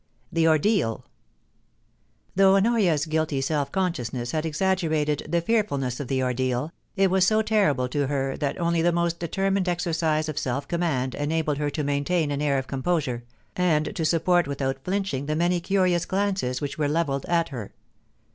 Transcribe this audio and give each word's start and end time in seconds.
THE 0.31 0.47
ORDEAU 0.47 1.03
Though 2.35 2.55
Honoria's 2.55 3.05
guilty 3.05 3.39
self 3.39 3.71
consciousness 3.71 4.31
had 4.31 4.47
exaggerated 4.47 5.27
the 5.29 5.41
fearfulness 5.41 5.99
of 5.99 6.07
the 6.07 6.23
ordeal, 6.23 6.71
it 6.95 7.11
was 7.11 7.23
still 7.23 7.37
so 7.41 7.43
terrible 7.43 7.87
to 7.89 8.07
her 8.07 8.35
that 8.37 8.59
only 8.59 8.81
the 8.81 8.91
most 8.91 9.19
determined 9.19 9.69
exercise 9.69 10.27
of 10.27 10.39
self 10.39 10.67
command 10.67 11.13
en 11.13 11.31
abled 11.31 11.59
her 11.59 11.69
to 11.69 11.83
maintain 11.83 12.31
an 12.31 12.41
air 12.41 12.57
of 12.57 12.65
composure, 12.65 13.23
and 13.55 13.95
to 13.95 14.03
support 14.03 14.47
without 14.47 14.83
flinching 14.83 15.27
the 15.27 15.35
many 15.35 15.59
curious 15.61 16.05
glances 16.07 16.61
which 16.61 16.79
were 16.79 16.89
levelled 16.89 17.27
at 17.27 17.49
her. 17.49 17.71